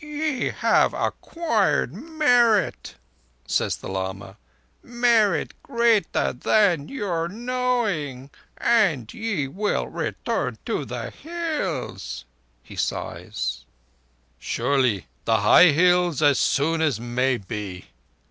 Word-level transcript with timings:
"Ye 0.03 0.49
have 0.49 0.95
acquired 0.95 1.93
merit," 1.93 2.95
says 3.45 3.75
the 3.77 3.87
lama. 3.87 4.37
"Merit 4.81 5.53
greater 5.61 6.33
than 6.33 6.89
your 6.89 7.27
knowing. 7.27 8.31
And 8.57 9.13
ye 9.13 9.47
will 9.47 9.85
return 9.89 10.57
to 10.65 10.85
the 10.85 11.11
Hills," 11.11 12.25
he 12.63 12.75
sighs. 12.75 13.63
"Surely. 14.39 15.05
The 15.25 15.41
high 15.41 15.67
Hills 15.69 16.23
as 16.23 16.39
soon 16.39 16.81
as 16.81 16.99
may 16.99 17.37
be." 17.37 17.85